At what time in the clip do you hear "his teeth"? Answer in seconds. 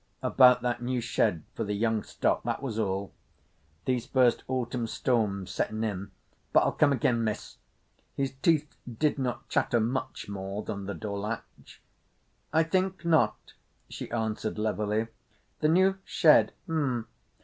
8.17-8.75